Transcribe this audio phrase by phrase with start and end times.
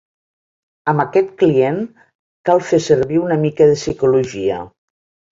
[0.91, 1.77] Amb aquest client
[2.49, 4.57] cal fer servir una mica de psicologia.